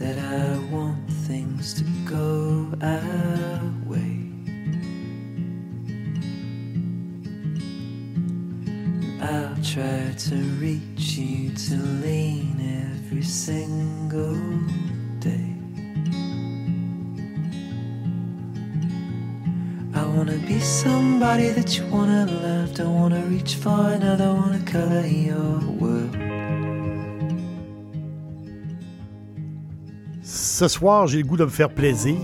[0.00, 4.16] That I want things to go our way.
[9.20, 12.56] I'll try to reach you to lean
[12.88, 14.40] every single
[15.18, 15.54] day.
[19.92, 22.74] I wanna be somebody that you wanna love.
[22.74, 26.09] Don't wanna reach for another, don't wanna color your world.
[30.60, 32.18] Ce soir, j'ai le goût de me faire plaisir.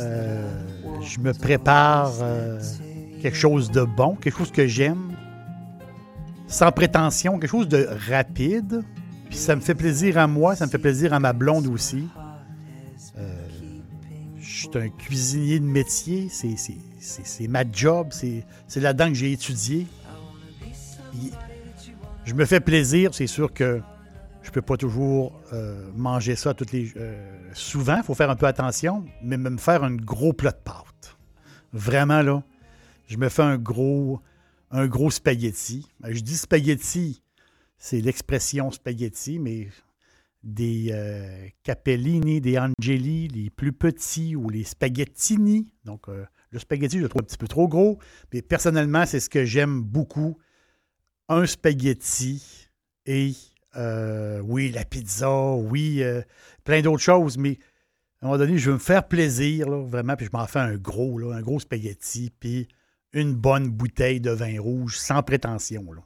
[0.00, 0.52] Euh,
[1.00, 2.60] je me prépare euh,
[3.20, 5.14] quelque chose de bon, quelque chose que j'aime,
[6.48, 8.82] sans prétention, quelque chose de rapide.
[9.28, 12.08] Puis ça me fait plaisir à moi, ça me fait plaisir à ma blonde aussi.
[13.16, 13.32] Euh,
[14.40, 19.86] je suis un cuisinier de métier, c'est ma job, c'est là-dedans que j'ai étudié.
[22.24, 23.80] Je me fais plaisir, c'est sûr que
[24.42, 28.36] je peux pas toujours euh, manger ça toutes les euh, souvent, il faut faire un
[28.36, 31.16] peu attention, mais me faire un gros plat de pâtes.
[31.72, 32.42] Vraiment là,
[33.06, 34.20] je me fais un gros
[34.70, 35.86] un gros spaghetti.
[36.00, 37.22] Ben, je dis spaghetti,
[37.78, 39.68] c'est l'expression spaghetti, mais
[40.42, 45.72] des euh, capellini, des angeli, les plus petits ou les spaghettini.
[45.84, 47.98] Donc le spaghetti, je le trouve un petit peu trop gros,
[48.32, 50.36] mais personnellement, c'est ce que j'aime beaucoup.
[51.28, 52.68] Un spaghetti
[53.06, 53.32] et
[53.76, 56.22] euh, oui, la pizza, oui, euh,
[56.64, 57.58] plein d'autres choses, mais
[58.20, 60.76] à un moment donné, je veux me faire plaisir, vraiment, puis je m'en fais un
[60.76, 62.68] gros, là, un gros spaghetti, puis
[63.12, 65.92] une bonne bouteille de vin rouge, sans prétention.
[65.92, 66.02] Là.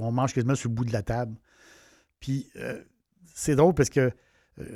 [0.00, 1.34] On mange quasiment sur le bout de la table.
[2.20, 2.80] Puis euh,
[3.34, 4.12] c'est drôle parce que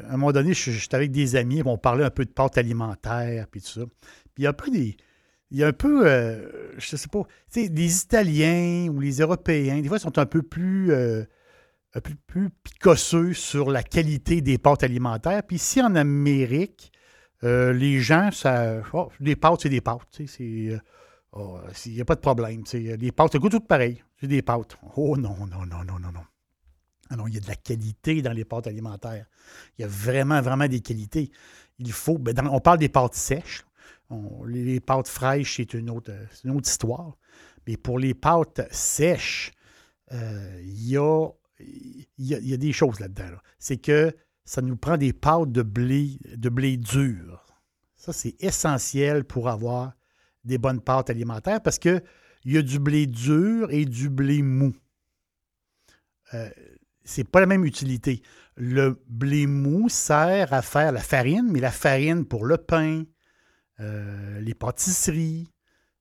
[0.05, 3.49] à un moment donné, j'étais avec des amis, on parlait un peu de pâte alimentaire,
[3.51, 3.81] puis tout ça.
[4.35, 4.97] Puis il y a un peu des.
[5.51, 6.07] Il y a un peu,
[6.79, 10.43] je sais pas, tu sais, les Italiens ou les Européens, des fois, sont un peu
[10.43, 10.93] plus
[12.01, 15.43] peu plus picosseux sur la qualité des pâtes alimentaires.
[15.43, 16.93] Puis ici, en Amérique,
[17.45, 20.21] euh, les gens, ça, oh, des pâtes, c'est des pâtes.
[20.39, 20.79] Il n'y euh,
[21.33, 22.63] oh, a pas de problème.
[22.73, 24.03] Les pâtes, ça goûte tout pareil.
[24.21, 24.77] C'est des pâtes.
[24.97, 26.25] Oh non, non, non, non, non, non.
[27.11, 29.27] Ah non, il y a de la qualité dans les pâtes alimentaires.
[29.77, 31.31] Il y a vraiment, vraiment des qualités.
[31.79, 32.17] Il faut.
[32.17, 33.65] Ben, on parle des pâtes sèches.
[34.47, 36.13] les, pâtes fraîches, c'est une autre,
[36.45, 37.17] une autre histoire.
[37.67, 39.53] Mais pour les pâtes sèches,
[40.13, 41.29] euh, il y a
[42.19, 43.37] il y, a, des choses là-dedans.
[43.59, 44.15] C'est que
[44.45, 47.45] ça nous prend des pâtes de blé, de blé dur.
[47.97, 49.93] Ça, c'est essentiel pour avoir
[50.45, 52.03] des bonnes pâtes alimentaires parce qu'il
[52.45, 54.75] y a du blé dur et du blé mou.
[56.35, 56.51] Euh,
[57.05, 58.23] c'est pas la même utilité.
[58.57, 63.05] Le blé mou sert à faire la farine, mais la farine pour le pain,
[63.81, 65.49] euh, les pâtisseries,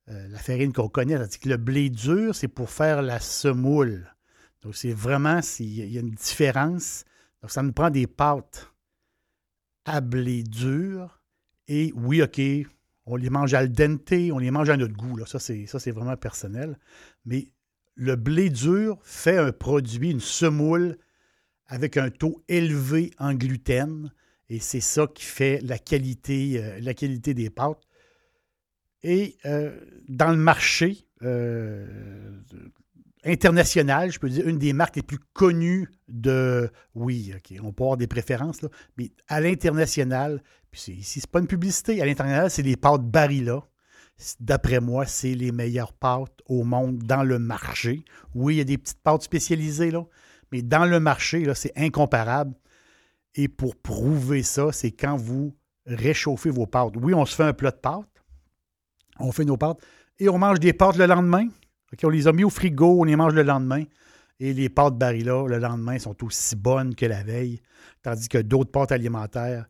[0.09, 4.13] euh, la farine qu'on connaît, tandis que le blé dur, c'est pour faire la semoule.
[4.61, 7.05] Donc, c'est vraiment, il y a une différence.
[7.41, 8.71] Donc, ça nous prend des pâtes
[9.85, 11.21] à blé dur.
[11.67, 12.39] Et oui, OK,
[13.05, 15.17] on les mange al dente, on les mange à notre goût.
[15.17, 15.25] Là.
[15.25, 16.77] Ça, c'est, vraiment personnel.
[17.25, 17.49] Mais
[17.95, 20.97] le blé dur fait un produit, une semoule
[21.65, 24.11] avec un taux élevé en gluten.
[24.49, 27.87] Et c'est ça qui fait la qualité, euh, des pâtes.
[29.03, 29.79] Et euh,
[30.09, 31.87] dans le marché, euh,
[33.23, 36.71] internationale, je peux dire, une des marques les plus connues de.
[36.95, 41.39] Oui, OK, on peut avoir des préférences, là, mais à l'international, puis ici, c'est pas
[41.39, 43.63] une publicité, à l'international, c'est les pâtes Barilla.
[44.39, 48.05] D'après moi, c'est les meilleures pâtes au monde dans le marché.
[48.35, 50.05] Oui, il y a des petites pâtes spécialisées, là,
[50.51, 52.53] mais dans le marché, là, c'est incomparable.
[53.35, 55.55] Et pour prouver ça, c'est quand vous
[55.85, 56.93] réchauffez vos pâtes.
[56.97, 58.05] Oui, on se fait un plat de pâtes,
[59.19, 59.79] on fait nos pâtes,
[60.19, 61.47] et on mange des pâtes le lendemain
[62.03, 63.83] on les a mis au frigo, on les mange le lendemain.
[64.39, 67.61] Et les pâtes Barilla, le lendemain, sont aussi bonnes que la veille.
[68.01, 69.67] Tandis que d'autres pâtes alimentaires,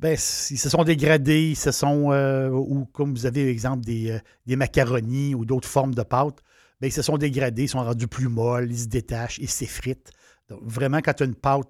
[0.00, 4.12] ben, ils se sont dégradés, ils se sont, euh, ou comme vous avez l'exemple des,
[4.12, 6.42] euh, des macaronis ou d'autres formes de pâtes,
[6.80, 10.10] ben, ils se sont dégradés, ils sont rendus plus molles, ils se détachent, ils s'effritent.
[10.48, 11.68] Donc, vraiment, quand tu as une pâte,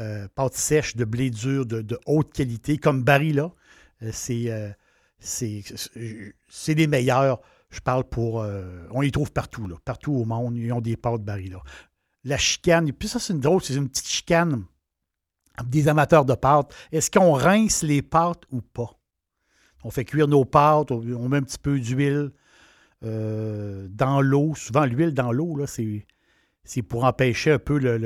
[0.00, 3.52] euh, pâte sèche de blé dur de, haute qualité, comme Barilla,
[4.10, 4.74] c'est,
[5.20, 7.40] c'est, les meilleurs.
[7.70, 8.42] Je parle pour.
[8.42, 10.56] Euh, on les trouve partout, là, partout au monde.
[10.56, 11.60] Ils ont des pâtes Barilla.
[12.24, 14.64] La chicane, puis ça, c'est une drôle, c'est une petite chicane
[15.64, 16.74] des amateurs de pâtes.
[16.92, 18.98] Est-ce qu'on rince les pâtes ou pas?
[19.84, 22.32] On fait cuire nos pâtes, on, met un petit peu d'huile
[23.04, 24.54] euh, dans l'eau.
[24.56, 27.96] Souvent, l'huile dans l'eau, c'est pour empêcher un peu le,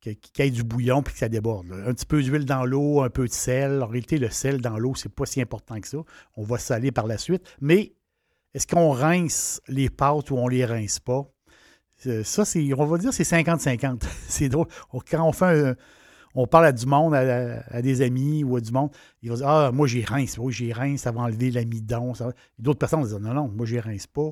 [0.00, 1.72] qu'il y ait du bouillon puis que ça déborde.
[1.72, 3.82] Un petit peu d'huile dans l'eau, un peu de sel.
[3.82, 5.98] En réalité, le sel dans l'eau, c'est pas si important que ça.
[6.36, 7.48] On va saler par la suite.
[7.60, 7.94] Mais
[8.54, 11.24] est-ce qu'on rince les pâtes ou on les rince pas?
[12.06, 14.02] Euh, ça, c'est, on va dire c'est 50-50.
[14.28, 14.66] c'est drôle.
[15.10, 15.74] Quand on
[16.34, 18.90] on parle à du monde, à, des amis ou à du monde,
[19.22, 20.38] ils vont dire Ah, moi, j'y rince.
[20.38, 22.12] Oui, j'y rince, ça va enlever l'amidon.
[22.58, 24.30] D'autres personnes vont dire Non, non, moi, j'y rince pas.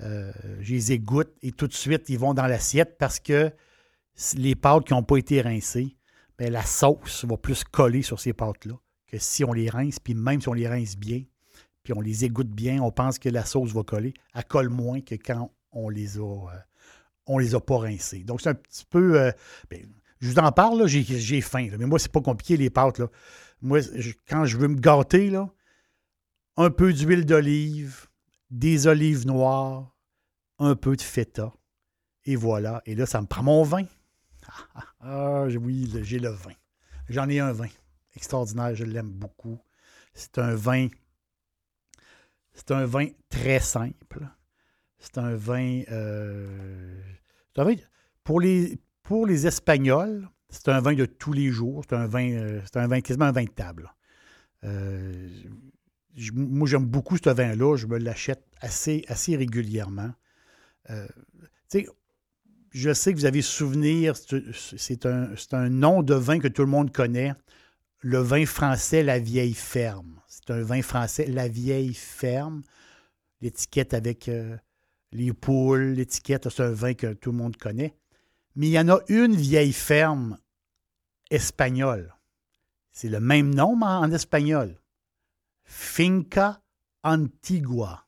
[0.00, 3.52] Euh, je les égoutte et tout de suite, ils vont dans l'assiette parce que
[4.36, 5.96] les pâtes qui n'ont pas été rincées,
[6.38, 8.74] bien, la sauce va plus coller sur ces pâtes-là
[9.06, 11.22] que si on les rince, puis même si on les rince bien,
[11.84, 14.14] puis on les égoutte bien, on pense que la sauce va coller.
[14.34, 16.58] Elle colle moins que quand on les a, euh,
[17.26, 18.24] on les a pas rincées.
[18.24, 19.20] Donc, c'est un petit peu.
[19.20, 19.30] Euh,
[19.70, 19.86] ben,
[20.20, 21.68] je vous en parle, j'ai faim.
[21.78, 22.98] Mais moi, c'est pas compliqué, les pâtes.
[22.98, 23.08] Là.
[23.60, 23.80] Moi,
[24.26, 25.30] quand je veux me gâter,
[26.56, 28.06] un peu d'huile d'olive,
[28.50, 29.94] des olives noires,
[30.58, 31.52] un peu de feta.
[32.24, 32.80] Et voilà.
[32.86, 33.84] Et là, ça me prend mon vin.
[35.06, 36.52] Ah, oui, j'ai le vin.
[37.10, 37.68] J'en ai un vin.
[38.16, 39.58] Extraordinaire, je l'aime beaucoup.
[40.14, 40.88] C'est un vin.
[42.54, 44.28] C'est un vin très simple.
[44.98, 45.82] C'est un vin.
[45.90, 47.00] Euh,
[48.22, 51.84] pour les, pour les Espagnols, c'est un vin de tous les jours.
[51.88, 53.92] C'est un vin, euh, c'est un vin quasiment un vin de table.
[54.64, 55.28] Euh,
[56.32, 57.76] moi, j'aime beaucoup ce vin-là.
[57.76, 59.04] Je me l'achète assez,
[59.36, 60.12] régulièrement.
[60.90, 61.06] Euh,
[62.70, 66.92] je sais que vous avez souvenir, c'est un, nom de vin que tout le monde
[66.92, 67.32] connaît.
[68.06, 70.20] Le vin français La Vieille Ferme.
[70.28, 72.62] C'est un vin français La Vieille Ferme.
[73.40, 74.30] L'étiquette avec
[75.10, 77.96] les poules, l'étiquette, c'est un vin que tout le monde connaît.
[78.56, 80.36] Mais il y en a une vieille ferme
[81.30, 82.14] espagnole.
[82.92, 84.78] C'est le même nom, en espagnol.
[85.64, 86.60] Finca
[87.04, 88.04] Antigua.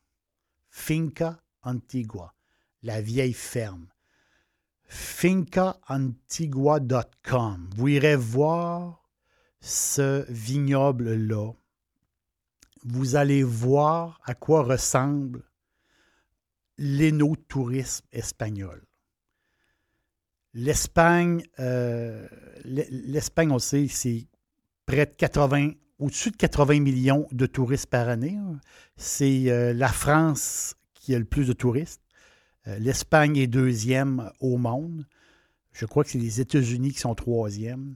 [0.69, 2.35] Finca Antigua.
[2.83, 3.87] La vieille ferme.
[4.85, 7.69] Fincaantigua.com.
[7.75, 9.06] Vous irez voir
[9.61, 11.51] ce vignoble-là.
[12.83, 15.43] Vous allez voir à quoi ressemble
[16.77, 18.83] l'énotourisme espagnol.
[20.53, 22.27] L'Espagne, euh,
[22.63, 24.27] l'Espagne, on sait, c'est
[24.85, 28.37] près de 80, au-dessus de 80 millions de touristes par année.
[28.37, 28.59] Hein.
[28.95, 32.01] C'est euh, la France qui a le plus de touristes.
[32.67, 35.05] Euh, L'Espagne est deuxième au monde.
[35.73, 37.95] Je crois que c'est les États-Unis qui sont troisième.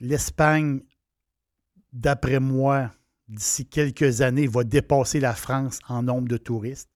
[0.00, 0.80] L'Espagne,
[1.92, 2.90] d'après moi,
[3.28, 6.90] d'ici quelques années, va dépasser la France en nombre de touristes.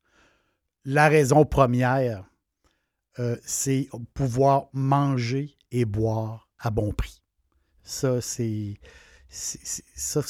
[0.84, 2.24] La raison première,
[3.18, 7.22] euh, c'est pouvoir manger et boire à bon prix.
[7.82, 8.78] Ça, c'est,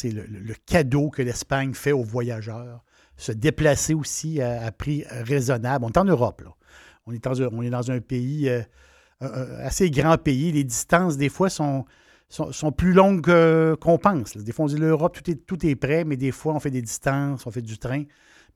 [0.05, 2.85] le, cadeau que l'Espagne fait aux voyageurs.
[3.17, 5.85] Se déplacer aussi à, prix raisonnable.
[5.85, 6.55] On est en Europe, là.
[7.07, 8.63] On est dans un, on est dans un pays, euh,
[9.21, 10.53] assez grand pays.
[10.53, 11.85] Les distances, des fois, sont,
[12.29, 14.37] sont, plus longues qu'on pense.
[14.37, 16.71] Des fois, on dit l'Europe, tout est, tout est prêt, mais des fois, on fait
[16.71, 18.05] des distances, on fait du train.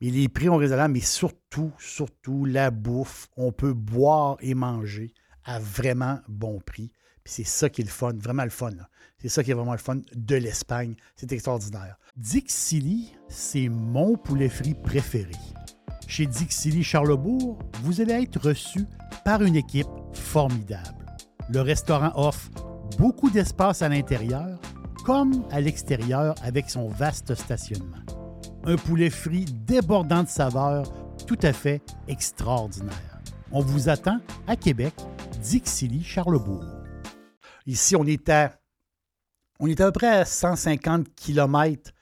[0.01, 5.13] Mais les prix ont raisonnables, mais surtout, surtout, la bouffe, on peut boire et manger
[5.45, 6.91] à vraiment bon prix.
[7.25, 8.73] C'est ça qui est le fun, vraiment le fun.
[9.19, 10.97] C'est ça qui est vraiment le fun de l'Espagne.
[11.15, 11.97] C'est extraordinaire.
[12.17, 15.31] Dixili, c'est mon poulet frit préféré.
[16.09, 18.87] Chez Dixili Charlebourg, vous allez être reçu
[19.25, 21.07] par une équipe formidable.
[21.49, 22.51] Le restaurant offre
[22.99, 24.59] beaucoup d'espace à l'intérieur
[25.05, 28.03] comme à l'extérieur avec son vaste stationnement
[28.65, 30.93] un poulet frit débordant de saveurs,
[31.27, 33.21] tout à fait extraordinaire.
[33.51, 34.95] On vous attend à Québec,
[35.41, 36.65] Dixilly, Charlebourg.
[37.67, 38.59] Ici, on est à,
[39.59, 41.93] on est à peu près à 150 km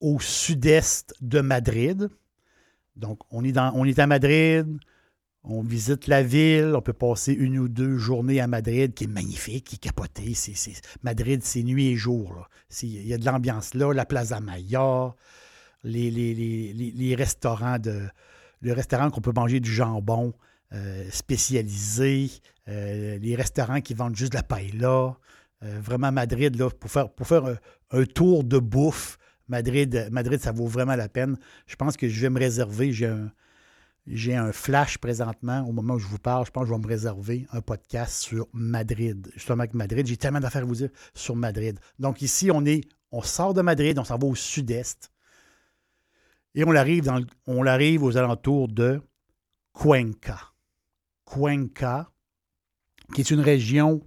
[0.00, 2.08] au sud-est de Madrid.
[2.96, 4.66] Donc, on est, dans, on est à Madrid,
[5.44, 9.08] on visite la ville, on peut passer une ou deux journées à Madrid, qui est
[9.08, 10.34] magnifique, qui est capotée.
[11.02, 12.48] Madrid, c'est nuit et jour.
[12.82, 15.14] Il y a de l'ambiance là, la Plaza Maya,
[15.84, 18.08] les, restaurants de.
[18.60, 20.32] Le restaurant qu'on peut manger du jambon
[20.72, 22.30] euh, spécialisé,
[22.68, 25.16] euh, les restaurants qui vendent juste de la paella.
[25.64, 27.58] Euh, vraiment, Madrid, là, pour faire, pour faire
[27.90, 29.18] un, tour de bouffe,
[29.48, 31.36] Madrid, Madrid, ça vaut vraiment la peine.
[31.66, 32.92] Je pense que je vais me réserver.
[32.92, 33.32] J'ai un,
[34.06, 36.80] j'ai un flash présentement, au moment où je vous parle, je pense que je vais
[36.80, 39.30] me réserver un podcast sur Madrid.
[39.34, 41.78] Justement avec Madrid, j'ai tellement d'affaires à vous dire sur Madrid.
[41.98, 42.82] Donc ici, on est,
[43.12, 45.12] on sort de Madrid, on s'en va au sud-est.
[46.54, 47.10] Et on arrive,
[47.46, 49.00] on arrive aux alentours de
[49.72, 50.52] Cuenca.
[51.24, 52.10] Cuenca,
[53.14, 54.04] qui est une région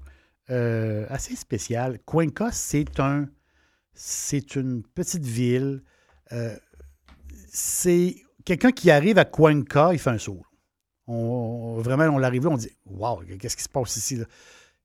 [0.50, 2.00] euh, assez spécial.
[2.06, 3.30] Cuenca, c'est un,
[3.94, 5.84] c'est une petite ville.
[6.34, 6.56] Euh,
[7.48, 10.42] c'est quelqu'un qui arrive à Cuenca, il fait un saut.
[11.08, 14.22] Vraiment, on l'arrive là, on dit Waouh, qu'est-ce qui se passe ici?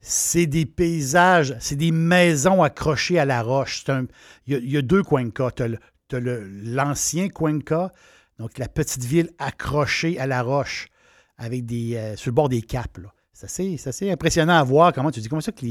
[0.01, 3.85] C'est des paysages, c'est des maisons accrochées à la roche.
[4.47, 5.51] il, y a, deux Cuenca.
[5.53, 5.63] Tu
[6.17, 7.93] as l'ancien Cuenca,
[8.39, 10.89] donc la petite ville accrochée à la roche,
[11.37, 13.01] avec des, euh, sur le bord des caps.
[13.33, 15.65] C'est assez, impressionnant à voir comment tu dis comment ça que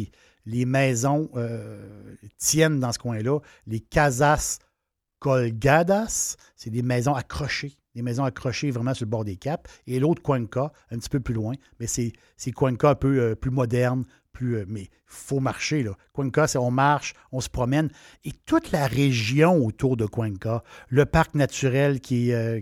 [0.45, 3.39] les, maisons euh, tiennent dans ce coin-là.
[3.67, 4.59] Les casas
[5.19, 9.69] colgadas, c'est des maisons accrochées des maisons accrochées vraiment sur le bord des caps.
[9.87, 12.13] Et l'autre Cuenca, un petit peu plus loin, mais c'est
[12.55, 15.83] Cuenca un peu euh, plus moderne, plus, euh, mais il faut marcher.
[15.83, 15.95] Là.
[16.13, 17.89] Cuenca, c'est on marche, on se promène.
[18.23, 22.61] Et toute la région autour de Cuenca, le parc naturel qui est euh,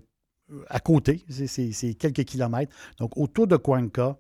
[0.70, 2.74] à côté, c'est quelques kilomètres.
[3.00, 4.18] Donc, autour de Cuenca,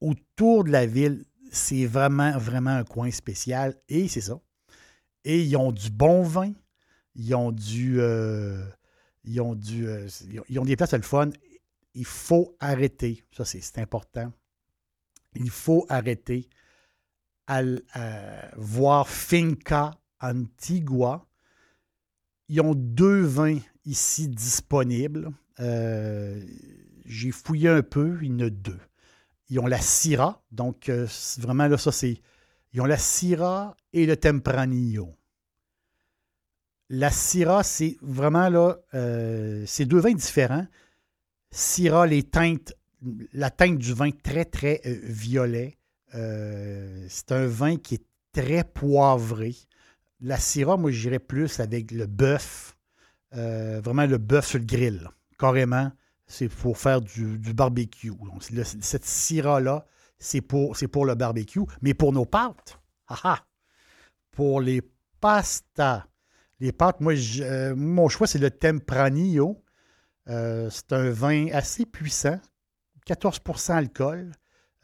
[0.00, 3.76] autour de la ville, c'est vraiment, vraiment un coin spécial.
[3.88, 4.40] Et c'est ça.
[5.24, 6.52] Et ils ont du bon vin.
[7.14, 8.00] Ils ont du.
[9.26, 10.08] Ils ont, euh,
[10.48, 11.30] ils ont des places le fun.
[11.94, 13.24] Il faut arrêter.
[13.32, 14.32] Ça, c'est important.
[15.34, 16.48] Il faut arrêter
[17.46, 17.62] à,
[18.56, 21.26] voir Finca Antigua.
[22.48, 25.30] Ils ont deux vins ici disponibles.
[25.60, 26.40] Euh,
[27.04, 28.78] j'ai fouillé un peu, il y en a deux.
[29.48, 31.06] Ils ont la Syrah, donc euh,
[31.38, 32.20] vraiment là, ça c'est.
[32.72, 35.15] Ils ont la Syrah et le Tempranillo.
[36.88, 40.66] La Syrah, c'est vraiment là, euh, c'est deux vins différents.
[41.50, 42.74] Syrah, les teintes,
[43.32, 45.76] la teinte du vin très, très euh, violet.
[46.14, 49.56] Euh, c'est un vin qui est très poivré.
[50.20, 52.76] La Syrah, moi, j'irais plus avec le bœuf,
[53.32, 55.90] vraiment le bœuf sur le grill, carrément.
[56.26, 58.12] C'est pour faire du, barbecue.
[58.80, 59.86] Cette Syrah-là,
[60.18, 61.60] c'est pour, pour le barbecue.
[61.82, 62.80] Mais pour nos pâtes,
[64.30, 64.80] pour les
[65.20, 66.06] pastas,
[66.60, 69.62] les pâtes, moi, euh, mon choix, c'est le Tempranillo.
[70.28, 72.40] Euh, c'est un vin assez puissant,
[73.06, 74.32] 14% alcool.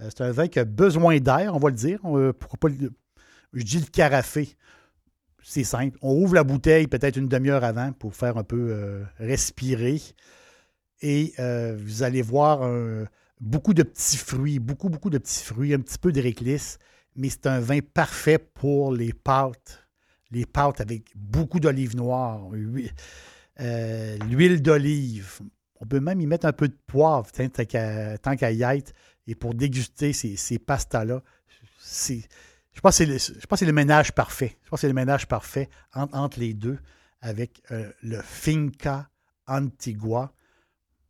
[0.01, 2.01] Euh, c'est un vin qui a besoin d'air, on va le dire.
[2.03, 2.69] pas
[3.55, 4.57] je dis le carafé.
[5.43, 5.99] C'est simple.
[6.03, 10.01] On ouvre la bouteille peut-être une demi-heure avant pour faire un peu respirer.
[11.01, 11.35] Et
[11.77, 12.67] vous allez voir
[13.41, 16.79] beaucoup de petits fruits, beaucoup, beaucoup de petits fruits, un petit peu de réglisse.
[17.17, 19.82] Mais c'est un vin parfait pour les pâtes
[20.33, 22.49] les pâtes avec beaucoup d'olive noire,
[23.61, 25.41] euh, l'huile d'olive.
[25.81, 28.93] On peut même y mettre un peu de poivre tant qu'à y être.
[29.27, 31.23] Et pour déguster ces, ces pastas-là,
[31.79, 34.57] je pense que c'est le, ménage parfait.
[34.65, 36.79] Je pense que c'est le ménage parfait entre, les deux
[37.21, 39.09] avec euh, le Finca
[39.47, 40.33] Antigua,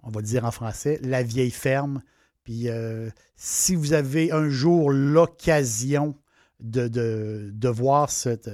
[0.03, 2.03] on va dire en français, la vieille ferme.
[2.45, 6.17] Puis euh, si vous avez un jour l'occasion
[6.61, 8.51] de, de, voir cette,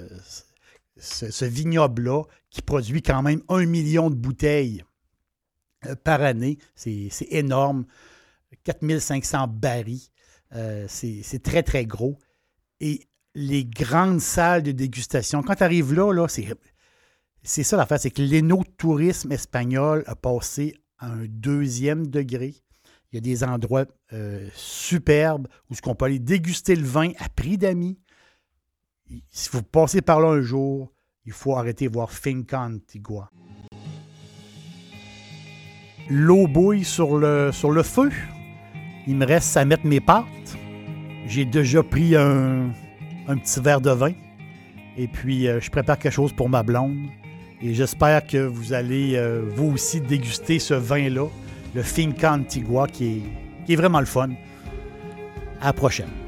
[0.99, 4.85] ce, vignoble-là, qui produit quand même un million de bouteilles
[5.87, 7.87] euh, par année, c'est énorme.
[8.64, 10.00] 4500 barils,
[10.55, 12.19] euh, c'est très, très gros.
[12.81, 13.00] Et
[13.35, 18.23] les grandes salles de dégustation, quand tu arrives là, là c'est ça l'affaire, c'est que
[18.23, 22.55] l'éno-tourisme espagnol a passé à un deuxième degré.
[23.12, 27.28] Il y a des endroits euh, superbes où on peut aller déguster le vin à
[27.28, 27.99] prix d'amis
[29.30, 30.92] si vous passez par là un jour,
[31.24, 33.30] il faut arrêter de voir Finca Antigua.
[36.08, 38.10] L'eau bouille sur le, sur le feu.
[39.06, 40.24] Il me reste à mettre mes pâtes.
[41.26, 42.70] J'ai déjà pris un,
[43.26, 44.12] petit verre de vin.
[44.96, 47.06] Et puis, euh, je prépare quelque chose pour ma blonde.
[47.60, 51.28] Et j'espère que vous allez, euh, vous aussi, déguster ce vin-là,
[51.74, 53.22] le Finca Antigua, qui est,
[53.66, 54.30] qui est vraiment le fun.
[55.60, 56.27] À la prochaine.